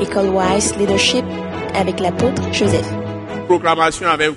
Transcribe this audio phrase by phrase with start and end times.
[0.00, 1.24] École Wise Leadership
[1.74, 2.86] avec l'apôtre Joseph.
[3.46, 4.36] Proclamation avec vous.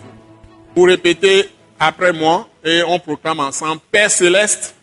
[0.76, 3.82] Vous répétez après moi et on proclame ensemble.
[3.92, 4.76] Père céleste,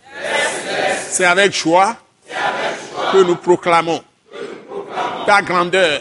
[1.08, 1.96] c'est avec joie
[3.12, 4.02] que nous proclamons
[5.26, 6.00] ta grandeur,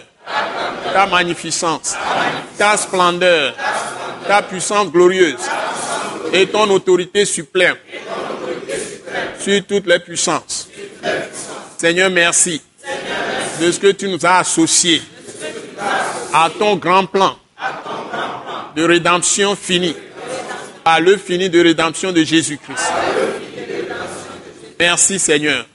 [0.93, 1.95] ta magnificence,
[2.57, 3.53] ta splendeur,
[4.27, 5.39] ta puissance glorieuse
[6.33, 7.77] et ton autorité suprême
[9.39, 10.67] sur toutes les puissances.
[11.77, 12.61] Seigneur, merci
[13.59, 15.01] de ce que tu nous as associés
[16.33, 17.37] à ton grand plan
[18.75, 19.95] de rédemption fini,
[20.83, 22.91] à l'œuvre finie de rédemption de Jésus-Christ.
[24.77, 25.65] Merci Seigneur,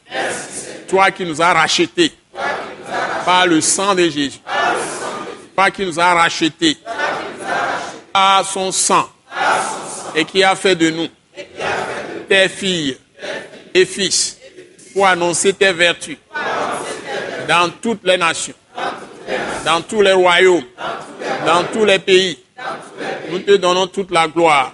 [0.89, 2.13] toi qui nous as rachetés
[3.25, 4.41] par le sang de Jésus,
[5.55, 6.77] toi qui nous as rachetés
[8.13, 9.09] par son sang
[10.15, 11.09] et qui a fait de nous
[12.29, 12.99] tes filles
[13.73, 14.37] et fils
[14.93, 16.17] pour annoncer tes vertus
[17.51, 18.55] dans toutes les nations,
[19.65, 20.63] dans tous les royaumes,
[21.45, 22.39] dans tous les pays.
[23.29, 24.73] Nous te donnons toute la gloire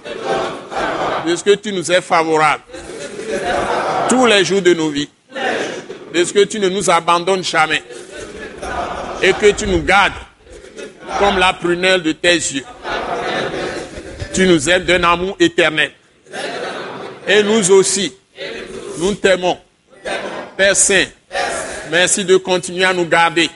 [1.27, 2.62] de ce que tu nous es favorable
[4.11, 5.09] tous les jours de nos vies,
[6.12, 7.83] de ce que tu ne nous abandonnes jamais
[9.23, 10.12] et que tu nous gardes
[11.19, 12.64] comme la prunelle de tes yeux.
[14.34, 15.92] Tu nous aimes d'un amour éternel.
[17.27, 18.12] Et nous aussi,
[18.98, 19.56] nous t'aimons.
[20.58, 21.06] Père Saint,
[21.91, 23.51] merci de continuer à nous garder,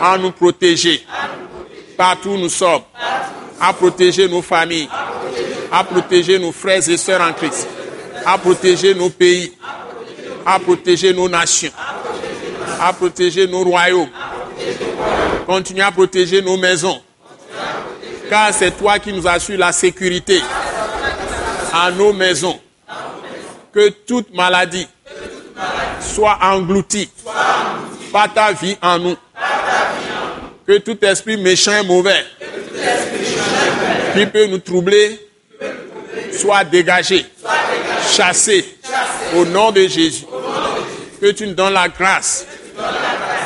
[0.00, 1.04] à nous protéger
[1.96, 2.82] partout où nous sommes,
[3.60, 4.88] à protéger nos familles,
[5.70, 7.68] à protéger nos frères et sœurs en Christ,
[8.24, 9.52] à protéger nos pays,
[10.44, 11.70] à protéger nos nations,
[12.80, 14.08] à protéger nos royaumes.
[15.46, 17.00] Continue à protéger nos maisons,
[18.30, 20.40] car c'est toi qui nous assures la sécurité
[21.72, 22.58] à nos maisons.
[23.72, 24.86] Que toute maladie
[26.14, 27.10] soit engloutie
[28.12, 29.16] par ta vie en nous.
[30.66, 32.24] Que tout esprit méchant et mauvais
[34.14, 35.20] qui peut nous troubler
[36.32, 37.26] soit dégagé,
[38.10, 38.64] chassé
[39.36, 40.24] au nom de Jésus.
[41.20, 42.46] Que tu nous donnes la grâce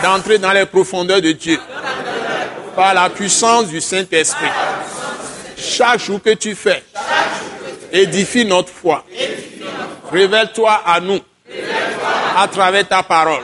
[0.03, 1.59] d'entrer dans les profondeurs de Dieu
[2.77, 4.47] par la puissance du Saint-Esprit.
[5.57, 6.85] Chaque jour que tu fais,
[7.93, 9.05] édifie notre foi.
[10.13, 11.19] Révèle-toi à nous
[12.39, 13.43] à travers ta parole.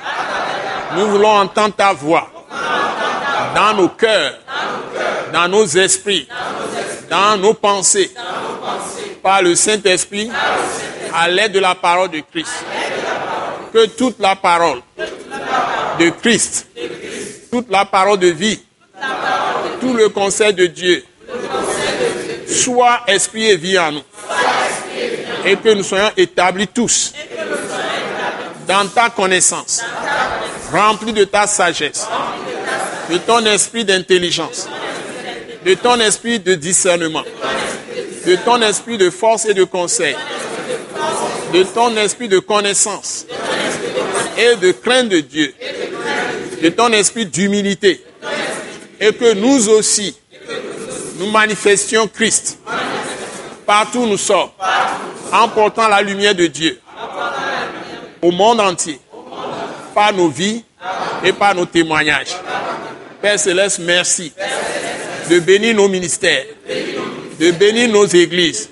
[0.96, 2.28] Nous voulons entendre ta voix.
[3.54, 4.38] Dans nos cœurs,
[5.32, 6.28] dans nos esprits,
[7.10, 8.12] dans nos pensées,
[9.22, 10.30] par le Saint-Esprit,
[11.12, 12.64] à l'aide de la parole de Christ.
[13.72, 14.80] Que toute la parole
[15.98, 16.68] de Christ,
[17.50, 18.60] toute la parole de vie,
[19.80, 21.04] tout le conseil de Dieu,
[22.46, 24.02] soit esprit et vie en nous.
[25.44, 27.12] Et que nous soyons établis tous
[28.66, 29.82] dans ta connaissance,
[30.72, 32.06] remplis de ta sagesse,
[33.10, 34.68] de ton esprit d'intelligence,
[35.64, 37.24] de ton esprit de discernement,
[38.26, 40.16] de ton esprit de force et de conseil,
[41.52, 43.26] de ton esprit de connaissance.
[44.36, 45.54] Et de crainte de Dieu,
[46.60, 48.04] de ton esprit d'humilité,
[48.98, 50.16] et que nous aussi,
[51.18, 52.58] nous manifestions Christ.
[53.64, 54.48] Partout où nous sommes,
[55.32, 56.80] en portant la lumière de Dieu
[58.24, 58.98] au monde entier,
[59.94, 60.64] par nos vies
[61.22, 62.34] et par nos témoignages.
[63.20, 64.32] Père Céleste, merci
[65.28, 66.46] de bénir nos ministères,
[67.38, 68.70] de bénir nos églises,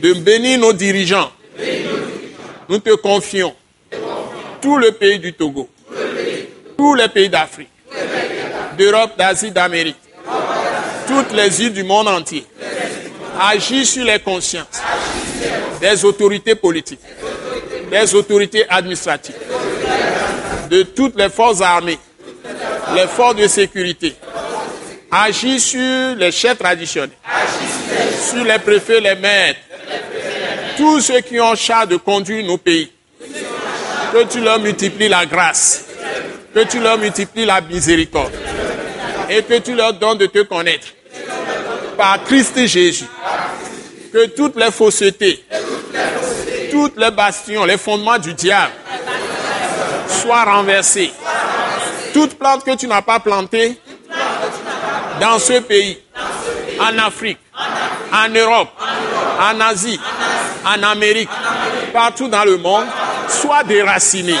[0.00, 1.30] de bénir nos dirigeants.
[2.66, 3.54] Nous te confions
[4.62, 5.68] tout le pays du Togo,
[6.78, 7.68] tous les pays d'Afrique,
[8.78, 10.00] d'Europe, d'Asie, d'Amérique,
[11.06, 12.46] toutes les îles du monde entier.
[13.38, 14.80] Agis sur les consciences
[15.82, 17.00] des autorités politiques,
[17.94, 19.36] des autorités administratives,
[20.68, 21.98] de toutes les forces armées,
[22.92, 24.16] les forces de sécurité.
[25.12, 27.16] Agis sur les chefs traditionnels,
[28.28, 29.60] sur les préfets, les maîtres,
[30.76, 32.90] tous ceux qui ont charge de conduire nos pays.
[34.12, 35.84] Que tu leur multiplies la grâce,
[36.52, 38.32] que tu leur multiplies la miséricorde
[39.30, 40.88] et que tu leur donnes de te connaître
[41.96, 43.06] par Christ Jésus.
[44.12, 45.43] Que toutes les faussetés,
[46.74, 48.72] toutes les bastions, les fondements du diable
[50.08, 51.12] soient renversés.
[52.12, 53.80] Toute plante que tu n'as pas plantée
[55.20, 56.00] dans ce pays,
[56.80, 57.38] en Afrique,
[58.12, 58.70] en Europe,
[59.40, 60.00] en Asie,
[60.66, 61.28] en Amérique,
[61.92, 62.86] partout dans le monde,
[63.28, 64.34] soit déracinée.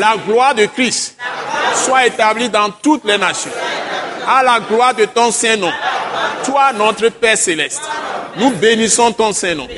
[0.00, 1.16] La gloire de Christ
[1.76, 3.52] soit établie dans toutes les nations.
[4.26, 5.70] À la gloire de ton Saint-Nom.
[6.44, 7.82] Toi, notre Père céleste,
[8.38, 9.68] nous bénissons ton Saint-Nom.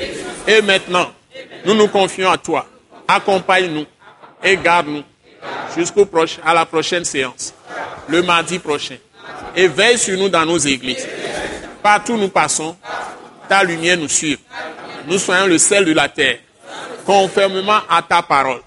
[0.47, 1.11] Et maintenant,
[1.65, 2.65] nous nous confions à toi.
[3.07, 3.85] Accompagne-nous
[4.43, 5.03] et garde-nous
[5.75, 7.53] jusqu'au proche, à la prochaine séance,
[8.07, 8.97] le mardi prochain.
[9.55, 11.07] Et veille sur nous dans nos églises.
[11.81, 12.75] Partout où nous passons,
[13.47, 14.37] ta lumière nous suit.
[15.07, 16.37] Nous soyons le sel de la terre,
[17.05, 18.61] conformément à ta parole,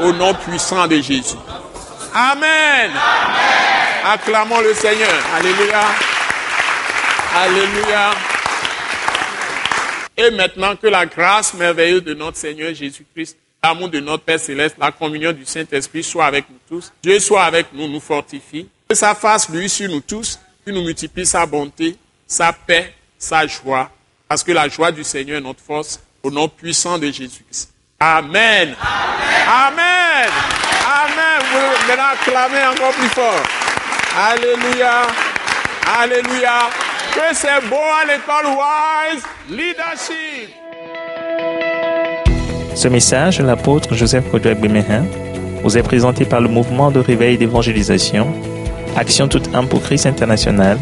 [0.00, 1.36] au nom puissant de Jésus.
[2.14, 2.90] Amen.
[4.04, 5.08] Acclamons le Seigneur.
[5.36, 5.80] Alléluia.
[7.34, 8.10] Alléluia.
[10.22, 14.76] Et maintenant que la grâce merveilleuse de notre Seigneur Jésus-Christ, l'amour de notre Père céleste,
[14.78, 16.92] la communion du Saint-Esprit soit avec nous tous.
[17.02, 18.68] Dieu soit avec nous, nous fortifie.
[18.88, 23.48] Que sa face lui sur nous tous, qu'il nous multiplie sa bonté, sa paix, sa
[23.48, 23.90] joie.
[24.28, 27.72] Parce que la joie du Seigneur est notre force, au nom puissant de Jésus-Christ.
[27.98, 28.76] Amen.
[29.48, 30.30] Amen.
[30.86, 31.42] Amen.
[31.52, 33.42] Vous maintenant acclamez encore plus fort.
[34.16, 35.02] Alléluia.
[35.84, 36.70] Alléluia.
[37.10, 38.04] Que c'est beau à
[38.48, 40.54] Wise Leadership.
[42.74, 45.04] Ce message de l'apôtre Joseph Kodouak Bemehin
[45.62, 48.32] vous est présenté par le mouvement de réveil d'évangélisation
[48.96, 50.78] Action toute âme pour Christ international,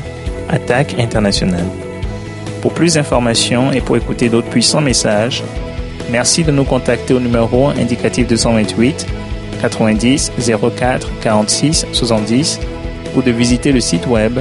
[0.48, 1.66] Attaque internationale.
[2.60, 5.42] Pour plus d'informations et pour écouter d'autres puissants messages,
[6.10, 9.06] merci de nous contacter au numéro indicatif 228
[9.60, 10.32] 90
[10.76, 12.60] 04 46 70
[13.16, 14.40] ou de visiter le site web